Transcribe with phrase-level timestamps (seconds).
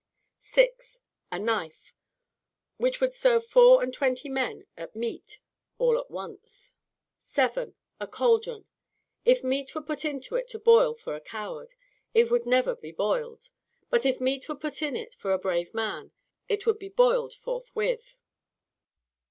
[0.39, 0.99] 6.
[1.31, 1.93] A knife,
[2.77, 5.39] which would serve four and twenty men at meat
[5.77, 6.73] all at once.
[7.19, 7.75] 7.
[7.99, 8.65] A caldron;
[9.25, 11.75] if meat were put into it to boil for a coward,
[12.15, 13.51] it would never be boiled;
[13.91, 16.11] but if meat were put in it for a brave man,
[16.49, 18.17] it would be boiled forthwith.